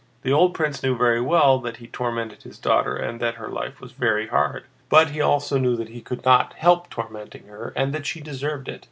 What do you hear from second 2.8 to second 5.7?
and that her life was very hard, but he also